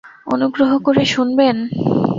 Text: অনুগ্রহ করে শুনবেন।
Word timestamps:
অনুগ্রহ 0.27 0.71
করে 0.77 1.03
শুনবেন। 1.05 1.57